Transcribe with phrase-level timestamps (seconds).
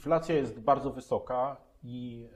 [0.00, 2.28] Inflacja jest bardzo wysoka i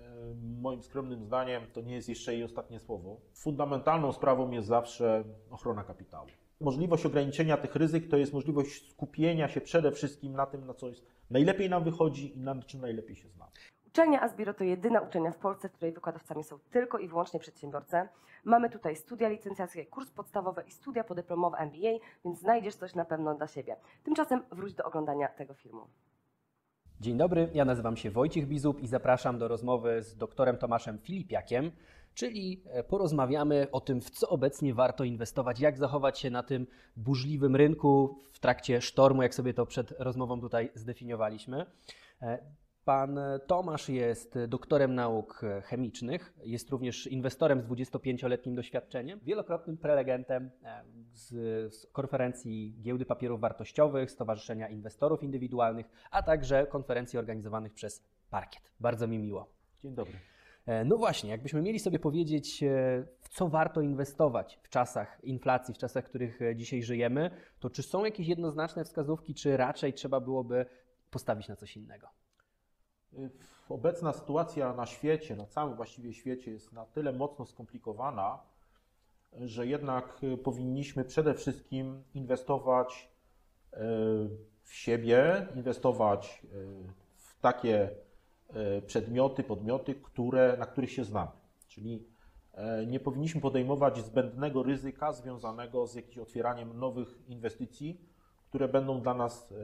[0.63, 3.17] moim skromnym zdaniem to nie jest jeszcze jej ostatnie słowo.
[3.35, 6.27] Fundamentalną sprawą jest zawsze ochrona kapitału.
[6.61, 10.89] Możliwość ograniczenia tych ryzyk to jest możliwość skupienia się przede wszystkim na tym, na co
[10.89, 13.51] jest najlepiej nam wychodzi i na czym najlepiej się znamy.
[13.87, 17.97] Uczelnia Asbiro to jedyna uczelnia w Polsce, w której wykładowcami są tylko i wyłącznie przedsiębiorcy.
[18.45, 23.35] Mamy tutaj studia licencjackie, kurs podstawowy i studia podyplomowe MBA, więc znajdziesz coś na pewno
[23.35, 23.77] dla siebie.
[24.03, 25.87] Tymczasem wróć do oglądania tego filmu.
[27.01, 31.71] Dzień dobry, ja nazywam się Wojciech Bizub i zapraszam do rozmowy z doktorem Tomaszem Filipiakiem,
[32.15, 36.67] czyli e, porozmawiamy o tym, w co obecnie warto inwestować, jak zachować się na tym
[36.97, 41.67] burzliwym rynku w trakcie sztormu, jak sobie to przed rozmową tutaj zdefiniowaliśmy.
[42.85, 50.85] Pan Tomasz jest doktorem nauk chemicznych, jest również inwestorem z 25-letnim doświadczeniem, wielokrotnym prelegentem e,
[51.13, 51.29] z,
[51.75, 58.73] z, konferencji Giełdy Papierów Wartościowych, Stowarzyszenia Inwestorów Indywidualnych, a także konferencji organizowanych przez Parkiet.
[58.81, 59.49] Bardzo mi miło.
[59.83, 60.15] Dzień dobry.
[60.67, 62.67] E, no właśnie, jakbyśmy mieli sobie powiedzieć, e,
[63.21, 67.83] w co warto inwestować w czasach inflacji, w czasach, w których dzisiaj żyjemy, to czy
[67.83, 70.67] są jakieś jednoznaczne wskazówki, czy raczej trzeba byłoby
[71.11, 72.24] postawić na coś innego?
[73.69, 78.39] Obecna sytuacja na świecie, na całym właściwie świecie jest na tyle mocno skomplikowana,
[79.41, 83.09] że jednak powinniśmy przede wszystkim inwestować
[83.73, 83.79] e,
[84.63, 86.49] w siebie, inwestować e,
[87.17, 87.91] w takie
[88.49, 91.31] e, przedmioty, podmioty, które, na których się znamy.
[91.69, 92.15] Czyli
[92.87, 98.01] nie powinniśmy podejmować zbędnego ryzyka związanego z jakimś otwieraniem nowych inwestycji,
[98.49, 99.55] które będą dla nas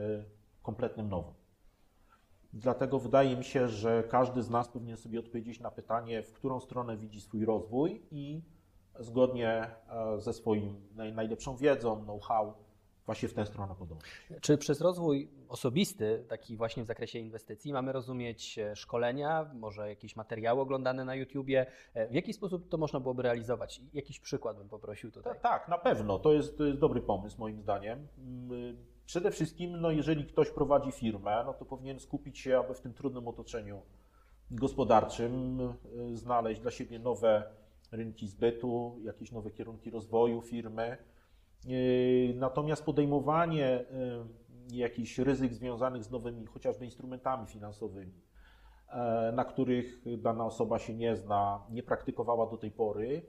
[0.63, 1.40] kompletnym nowym.
[2.53, 6.61] Dlatego wydaje mi się, że każdy z nas powinien sobie odpowiedzieć na pytanie, w którą
[6.61, 8.43] stronę widzi swój rozwój i
[8.99, 10.75] zgodnie e, ze swoim
[11.15, 12.55] najlepszą wiedzą, know-how,
[13.07, 14.11] właśnie w tę stronę podążać.
[14.41, 20.17] Czy przez rozwój osobisty, taki właśnie w zakresie inwestycji, mamy rozumieć e, szkolenia, może jakieś
[20.17, 21.67] materiały oglądane na YouTubie?
[21.95, 23.81] E, w jaki sposób to można byłoby realizować?
[23.93, 25.33] Jakiś przykład bym poprosił tutaj.
[25.33, 26.19] Tak, tak na pewno.
[26.19, 28.09] To jest, to jest dobry pomysł moim zdaniem.
[29.11, 32.95] Przede wszystkim, no jeżeli ktoś prowadzi firmę, no to powinien skupić się, aby w tym
[32.95, 33.83] trudnym otoczeniu
[34.51, 37.43] gospodarczym y, znaleźć dla siebie nowe
[37.93, 40.97] rynki zbytu, jakieś nowe kierunki rozwoju firmy.
[41.67, 43.81] Y, natomiast podejmowanie
[44.71, 48.13] y, jakichś ryzyk związanych z nowymi chociażby instrumentami finansowymi,
[49.33, 53.23] na których dana osoba się nie zna, nie praktykowała do tej pory,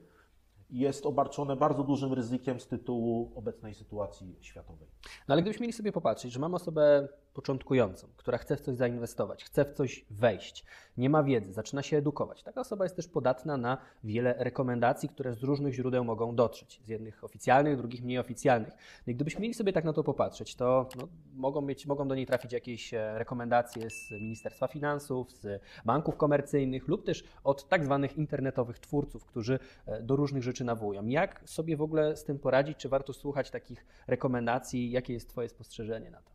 [0.71, 4.87] jest obarczone bardzo dużym ryzykiem z tytułu obecnej sytuacji światowej.
[5.27, 9.43] No ale gdybyśmy mieli sobie popatrzeć, że mamy osobę początkującą, która chce w coś zainwestować,
[9.43, 10.65] chce w coś wejść,
[10.97, 12.43] nie ma wiedzy, zaczyna się edukować.
[12.43, 16.81] Taka osoba jest też podatna na wiele rekomendacji, które z różnych źródeł mogą dotrzeć.
[16.85, 18.73] Z jednych oficjalnych, drugich mniej oficjalnych.
[19.07, 22.15] No i gdybyśmy mieli sobie tak na to popatrzeć, to no, mogą, mieć, mogą do
[22.15, 27.85] niej trafić jakieś e, rekomendacje z Ministerstwa Finansów, z banków komercyjnych lub też od tak
[27.85, 31.07] zwanych internetowych twórców, którzy e, do różnych rzeczy nawołują.
[31.07, 32.77] Jak sobie w ogóle z tym poradzić?
[32.77, 34.91] Czy warto słuchać takich rekomendacji?
[34.91, 36.31] Jakie jest Twoje spostrzeżenie na to?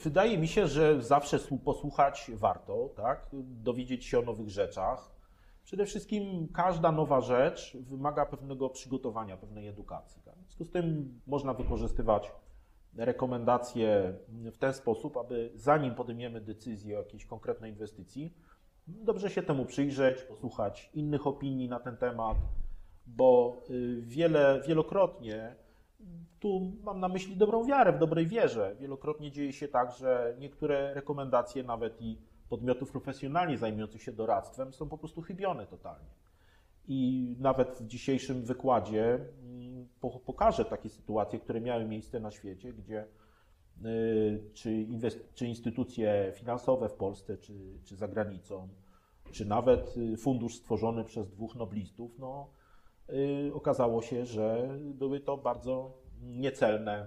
[0.00, 3.30] Wydaje mi się, że zawsze posłuchać warto, tak?
[3.42, 5.10] dowiedzieć się o nowych rzeczach.
[5.64, 10.22] Przede wszystkim każda nowa rzecz wymaga pewnego przygotowania, pewnej edukacji.
[10.22, 10.34] Tak?
[10.34, 12.32] W związku z tym można wykorzystywać
[12.96, 18.34] rekomendacje w ten sposób, aby zanim podejmiemy decyzję o jakiejś konkretnej inwestycji,
[18.86, 22.36] dobrze się temu przyjrzeć, posłuchać innych opinii na ten temat,
[23.06, 25.56] bo y, wiele, wielokrotnie
[26.40, 28.76] tu mam na myśli dobrą wiarę, w dobrej wierze.
[28.80, 34.88] Wielokrotnie dzieje się tak, że niektóre rekomendacje, nawet i podmiotów profesjonalnie zajmujących się doradztwem, są
[34.88, 36.10] po prostu chybione totalnie.
[36.88, 39.88] I nawet w dzisiejszym wykładzie mm,
[40.26, 43.06] pokażę takie sytuacje, które miały miejsce na świecie, gdzie
[43.84, 44.86] y, czy,
[45.34, 48.68] czy instytucje finansowe w Polsce, czy, czy za granicą,
[49.32, 52.50] czy nawet y, fundusz stworzony przez dwóch noblistów, no,
[53.54, 57.06] okazało się, że były to bardzo niecelne,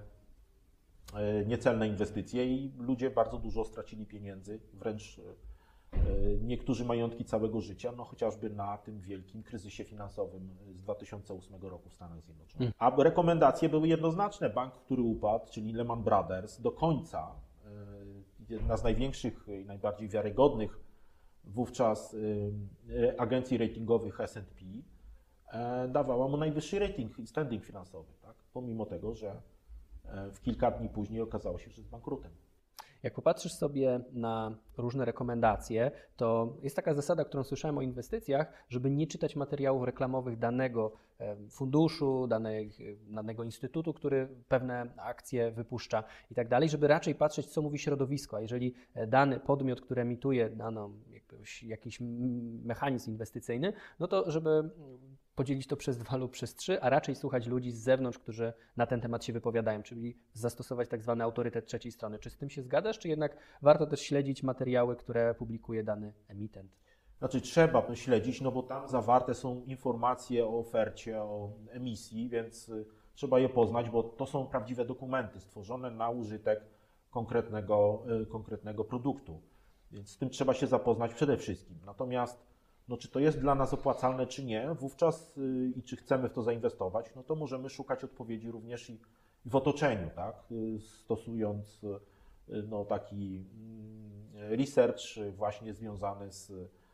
[1.41, 7.91] y, niecelne inwestycje i ludzie bardzo dużo stracili pieniędzy, wręcz y, niektórzy majątki całego życia,
[7.97, 12.71] no chociażby na tym wielkim kryzysie finansowym z 2008 roku w Stanach Zjednoczonych.
[12.77, 14.49] A rekomendacje były jednoznaczne.
[14.49, 17.35] Bank, który upadł, czyli Lehman Brothers, do końca
[18.49, 20.79] jedna z największych i najbardziej wiarygodnych
[21.43, 22.15] wówczas
[23.17, 24.65] agencji ratingowych S&P
[25.87, 28.35] dawała mu najwyższy rating i standing finansowy, tak?
[28.53, 29.41] pomimo tego, że
[30.05, 32.31] e, w kilka dni później okazało się, że jest bankrutem.
[33.03, 38.91] Jak popatrzysz sobie na różne rekomendacje, to jest taka zasada, którą słyszałem o inwestycjach, żeby
[38.91, 42.27] nie czytać materiałów reklamowych danego em, funduszu,
[43.09, 48.37] danego instytutu, który pewne akcje wypuszcza i tak dalej, żeby raczej patrzeć, co mówi środowisko.
[48.37, 50.93] A jeżeli e, dany podmiot, który emituje daną
[51.63, 51.99] jakiś
[52.63, 54.69] mechanizm inwestycyjny, no to żeby
[55.37, 58.85] podzielić to przez dwa lub przez trzy, a raczej słuchać ludzi z zewnątrz, którzy na
[58.85, 62.19] ten temat się wypowiadają, czyli zastosować tak zwany autorytet trzeciej strony.
[62.19, 66.71] Czy z tym się zgadzasz, czy jednak warto też śledzić materiały, które publikuje dany emitent?
[67.19, 72.85] Znaczy trzeba śledzić, no bo tam zawarte są informacje o ofercie, o emisji, więc y,
[73.13, 76.61] trzeba je poznać, bo to są prawdziwe dokumenty stworzone na użytek
[77.09, 79.41] konkretnego, y, konkretnego produktu.
[79.91, 81.79] Więc z tym trzeba się zapoznać przede wszystkim.
[81.85, 82.47] Natomiast
[82.87, 86.33] no, czy to jest dla nas opłacalne, czy nie, wówczas y, i czy chcemy w
[86.33, 88.99] to zainwestować, no to możemy szukać odpowiedzi również i
[89.45, 90.43] w otoczeniu, tak?
[90.51, 95.01] Y, stosując y, no, taki mm, research
[95.35, 96.51] właśnie związany z,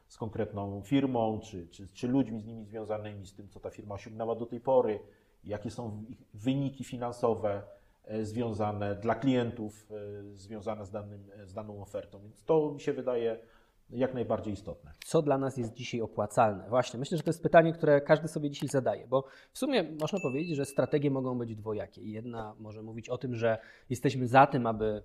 [0.07, 3.95] z konkretną firmą, czy, czy, czy ludźmi z nimi związanymi, z tym, co ta firma
[3.95, 4.99] osiągnęła do tej pory,
[5.43, 6.03] jakie są
[6.33, 7.61] wyniki finansowe
[8.05, 12.19] e, związane dla klientów, e, związane z, danym, z daną ofertą.
[12.19, 13.39] Więc to mi się wydaje
[13.93, 14.91] jak najbardziej istotne.
[15.05, 16.69] Co dla nas jest dzisiaj opłacalne?
[16.69, 19.23] Właśnie, myślę, że to jest pytanie, które każdy sobie dzisiaj zadaje, bo
[19.53, 22.01] w sumie można powiedzieć, że strategie mogą być dwojakie.
[22.01, 23.57] Jedna może mówić o tym, że
[23.89, 25.03] jesteśmy za tym, aby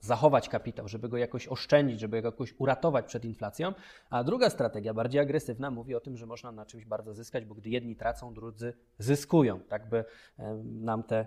[0.00, 3.72] zachować kapitał, żeby go jakoś oszczędzić, żeby go jakoś uratować przed inflacją,
[4.10, 7.54] a druga strategia, bardziej agresywna, mówi o tym, że można na czymś bardzo zyskać, bo
[7.54, 9.60] gdy jedni tracą, drudzy zyskują.
[9.60, 10.04] Tak by
[10.64, 11.26] nam te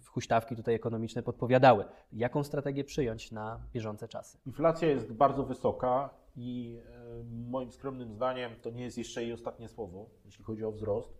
[0.00, 1.84] w- huśtawki tutaj ekonomiczne podpowiadały.
[2.12, 4.38] Jaką strategię przyjąć na bieżące czasy?
[4.46, 9.68] Inflacja jest bardzo wysoka i e, moim skromnym zdaniem to nie jest jeszcze jej ostatnie
[9.68, 11.18] słowo, jeśli chodzi o wzrost.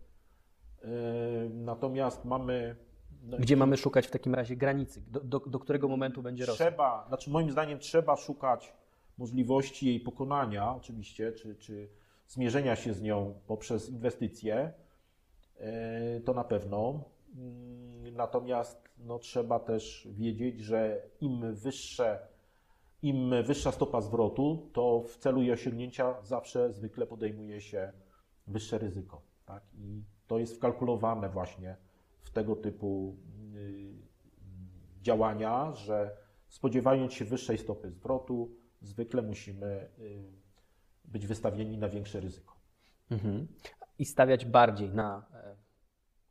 [0.81, 0.87] E,
[1.49, 2.75] Natomiast mamy.
[3.23, 5.01] no, Gdzie mamy szukać w takim razie granicy?
[5.07, 6.65] Do, do, do którego momentu będzie rosła?
[6.65, 8.73] Trzeba, znaczy moim zdaniem trzeba szukać
[9.17, 11.89] możliwości jej pokonania, oczywiście, czy, czy
[12.27, 14.73] zmierzenia się z nią poprzez inwestycje.
[15.59, 17.03] E, To na pewno.
[18.19, 22.19] Natomiast no, trzeba też wiedzieć, że im wyższe,
[23.01, 27.91] im wyższa stopa zwrotu, to w celu jej osiągnięcia zawsze zwykle podejmuje się
[28.47, 29.21] wyższe ryzyko.
[29.45, 29.63] Tak?
[29.77, 31.75] I to jest wkalkulowane właśnie
[32.21, 33.15] w tego typu
[33.55, 33.93] y,
[35.01, 36.17] działania, że
[36.47, 38.49] spodziewając się wyższej stopy zwrotu,
[38.81, 40.23] zwykle musimy y,
[41.05, 42.55] być wystawieni na większe ryzyko.
[43.11, 43.47] Mhm.
[43.99, 45.68] I stawiać bardziej na e,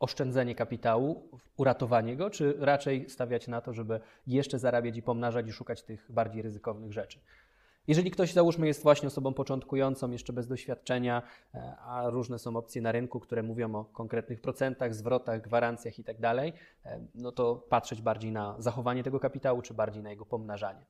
[0.01, 5.53] oszczędzenie kapitału, uratowanie go, czy raczej stawiać na to, żeby jeszcze zarabiać i pomnażać i
[5.53, 7.19] szukać tych bardziej ryzykownych rzeczy?
[7.89, 11.23] Jeżeli ktoś, załóżmy, jest właśnie osobą początkującą, jeszcze bez doświadczenia,
[11.55, 16.05] e, a różne są opcje na rynku, które mówią o konkretnych procentach, zwrotach, gwarancjach i
[16.05, 16.53] tak e,
[17.15, 20.85] no to patrzeć bardziej na zachowanie tego kapitału, czy bardziej na jego pomnażanie.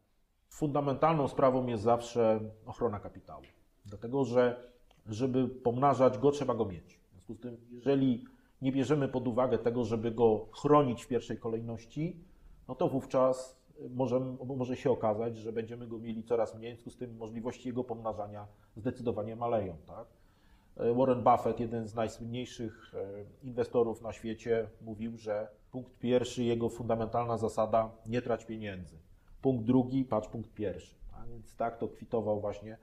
[0.51, 3.43] Fundamentalną sprawą jest zawsze ochrona kapitału,
[3.87, 4.69] dlatego że
[5.07, 6.99] żeby pomnażać go, trzeba go mieć.
[6.99, 8.25] W związku z tym, jeżeli
[8.63, 12.21] nie bierzemy pod uwagę tego, żeby go chronić w pierwszej kolejności,
[12.69, 13.59] no to wówczas
[13.91, 14.21] może,
[14.57, 17.85] może się okazać, że będziemy go mieli coraz mniej, w związku z tym możliwości jego
[17.85, 18.47] pomnażania
[18.77, 19.77] zdecydowanie maleją.
[19.87, 20.07] Tak?
[20.97, 27.39] Warren Buffett, jeden z najsłynniejszych e, inwestorów na świecie, mówił, że punkt pierwszy, jego fundamentalna
[27.39, 28.99] zasada, nie trać pieniędzy.
[29.43, 30.95] Punkt drugi, patrz punkt pierwszy.
[31.13, 32.79] A więc tak to kwitował właśnie.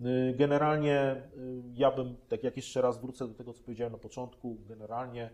[0.00, 3.98] Y, Generalnie y, ja bym, tak jak jeszcze raz wrócę do tego, co powiedziałem na
[3.98, 5.30] początku, generalnie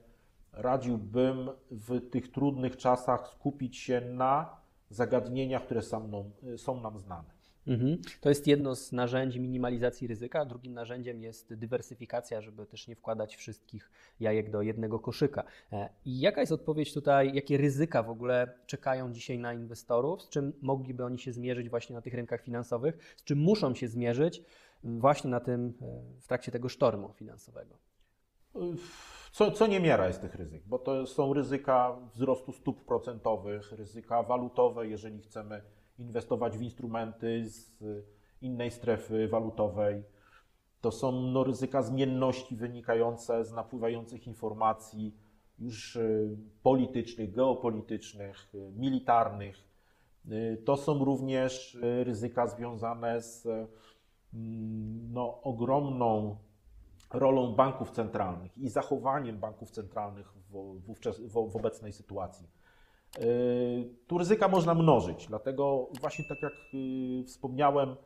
[0.52, 4.56] radziłbym w tych trudnych czasach skupić się na
[4.90, 7.39] zagadnieniach, które są są nam znane.
[7.66, 7.98] Mhm.
[8.20, 10.44] To jest jedno z narzędzi minimalizacji ryzyka.
[10.44, 13.90] Drugim narzędziem jest dywersyfikacja, żeby też nie wkładać wszystkich
[14.20, 15.44] jajek do jednego koszyka.
[15.72, 20.28] E, I jaka jest odpowiedź tutaj, jakie ryzyka w ogóle czekają dzisiaj na inwestorów, z
[20.28, 24.42] czym mogliby oni się zmierzyć właśnie na tych rynkach finansowych, z czym muszą się zmierzyć
[24.84, 27.74] właśnie na tym, e, w trakcie tego sztormu finansowego?
[29.32, 34.86] Co, co niemiara jest tych ryzyk, bo to są ryzyka wzrostu stóp procentowych, ryzyka walutowe,
[34.86, 35.62] jeżeli chcemy
[36.00, 37.82] inwestować w instrumenty z
[38.42, 40.04] innej strefy walutowej.
[40.80, 45.14] To są no, ryzyka zmienności wynikające z napływających informacji
[45.58, 49.56] już y, politycznych, geopolitycznych, y, militarnych.
[50.30, 56.36] Y, To są również ryzyka związane z mm, no, ogromną
[57.12, 60.80] rolą banków centralnych i zachowaniem banków centralnych w,
[61.28, 62.46] w, w obecnej sytuacji.
[63.18, 67.96] Yy, Tu ryzyka można mnożyć, dlatego właśnie tak jak yy, wspomniałem,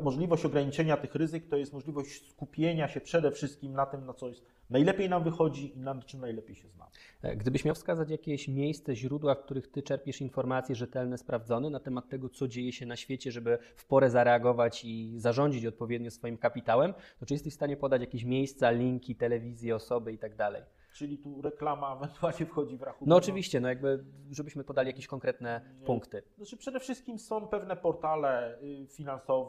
[0.00, 4.28] możliwość ograniczenia tych ryzyk to jest możliwość skupienia się przede wszystkim na tym, na co
[4.28, 6.90] jest najlepiej nam wychodzi i na czym najlepiej się znamy.
[7.22, 11.80] E, Gdybyś miał wskazać jakieś miejsce, źródła, w których ty czerpiesz informacje rzetelne, sprawdzone na
[11.80, 16.38] temat tego, co dzieje się na świecie, żeby w porę zareagować i zarządzić odpowiednio swoim
[16.38, 20.62] kapitałem, to czy jesteś w stanie podać jakieś miejsca, linki, telewizje, osoby i tak dalej?
[20.92, 23.08] Czyli tu reklama ewentualnie wchodzi w rachunek.
[23.08, 26.22] No oczywiście, no jakby, żebyśmy podali jakieś konkretne punkty.
[26.36, 29.41] Znaczy przede wszystkim są pewne portale y, finansowe,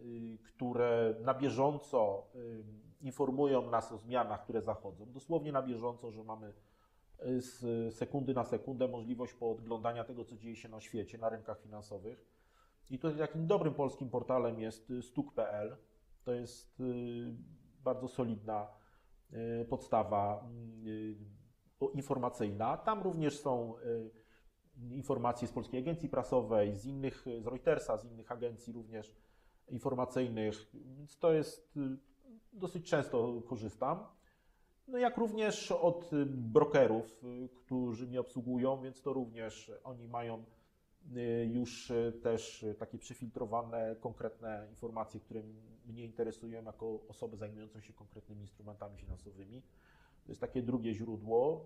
[0.00, 2.64] y, które na bieżąco y,
[3.00, 5.06] informują nas o zmianach, które zachodzą.
[5.06, 6.52] Dosłownie na bieżąco, że mamy
[7.26, 11.60] y, z sekundy na sekundę możliwość podglądania tego, co dzieje się na świecie, na rynkach
[11.60, 12.26] finansowych.
[12.90, 15.76] I tutaj takim dobrym polskim portalem jest stuk.pl.
[16.24, 16.82] To jest
[17.84, 18.66] bardzo solidna
[19.68, 20.48] podstawa
[21.94, 22.76] informacyjna.
[22.76, 23.74] Tam również są
[24.90, 29.16] informacje z Polskiej Agencji Prasowej, z innych, z Reutersa, z innych agencji również
[29.68, 31.80] informacyjnych, więc to jest, y,
[32.52, 34.06] dosyć często korzystam.
[34.88, 40.44] No jak również od y, brokerów, y, którzy mnie obsługują, więc to również oni mają
[41.48, 41.92] już
[42.22, 45.42] też takie przefiltrowane, konkretne informacje, które
[45.86, 49.62] mnie interesują jako osobę zajmującą się konkretnymi instrumentami finansowymi.
[50.24, 51.64] To jest takie drugie źródło.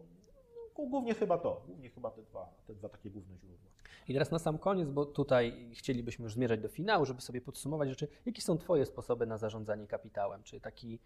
[0.75, 3.71] Głównie chyba to, głównie chyba te dwa, te dwa takie główne źródła.
[4.09, 7.89] I teraz na sam koniec, bo tutaj chcielibyśmy już zmierzać do finału, żeby sobie podsumować
[7.89, 8.09] rzeczy.
[8.27, 10.43] Jakie są Twoje sposoby na zarządzanie kapitałem?
[10.43, 10.99] Czy taki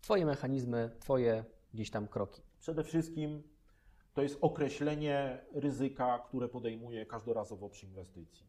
[0.00, 2.42] Twoje mechanizmy, Twoje gdzieś tam kroki?
[2.60, 3.42] Przede wszystkim
[4.14, 8.46] to jest określenie ryzyka, które podejmuje każdorazowo przy inwestycji.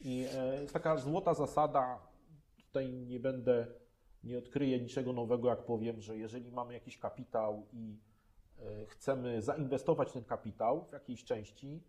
[0.00, 0.26] I
[0.60, 2.06] jest taka złota zasada,
[2.56, 3.66] tutaj nie będę,
[4.24, 7.98] nie odkryję niczego nowego, jak powiem, że jeżeli mamy jakiś kapitał i
[8.58, 11.82] e, chcemy zainwestować ten kapitał w jakiejś części,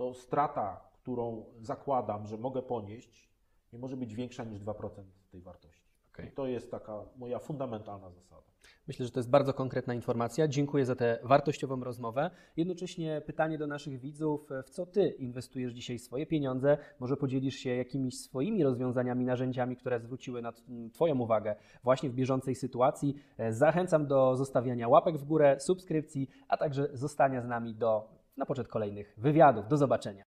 [0.00, 3.30] to strata, którą zakładam, że mogę ponieść,
[3.72, 4.74] nie może być większa niż 2%
[5.30, 5.90] tej wartości.
[6.12, 6.28] Okej.
[6.28, 8.42] I to jest taka moja fundamentalna zasada.
[8.88, 10.48] Myślę, że to jest bardzo konkretna informacja.
[10.48, 12.30] Dziękuję za tę wartościową rozmowę.
[12.56, 16.78] Jednocześnie pytanie do naszych widzów, w co Ty inwestujesz dzisiaj swoje pieniądze?
[17.00, 20.52] Może podzielisz się jakimiś swoimi rozwiązaniami, narzędziami, które zwróciły na
[20.92, 23.14] Twoją uwagę właśnie w bieżącej sytuacji.
[23.38, 28.46] E, Zachęcam do zostawiania łapek w górę, subskrypcji, a także zostania z nami do na
[28.46, 29.68] poczet kolejnych wywiadów.
[29.68, 30.29] Do zobaczenia.